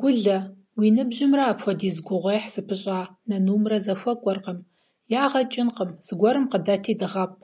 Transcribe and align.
Гулэ, 0.00 0.38
уи 0.78 0.88
ныбжьымрэ 0.94 1.42
апхуэдиз 1.50 1.96
гугъуехь 2.06 2.48
зыпыщӀа 2.54 2.98
нынумрэ 3.28 3.78
зэхуэкӀуэркъым. 3.84 4.58
Ягъэ 5.22 5.42
кӀынкъым, 5.52 5.90
зыгуэрым 6.04 6.44
къыдэти 6.50 6.92
дыгъэпӀ. 7.00 7.40